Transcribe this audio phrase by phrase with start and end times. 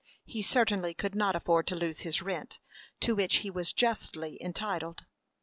[0.25, 2.57] He certainly could not afford to lose his rent,
[3.01, 5.05] to which he was justly entitled.